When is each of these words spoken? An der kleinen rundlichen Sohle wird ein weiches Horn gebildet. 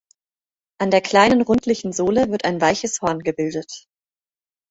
An 0.79 0.89
der 0.89 1.01
kleinen 1.01 1.43
rundlichen 1.43 1.93
Sohle 1.93 2.31
wird 2.31 2.43
ein 2.45 2.59
weiches 2.59 3.03
Horn 3.03 3.19
gebildet. 3.19 3.85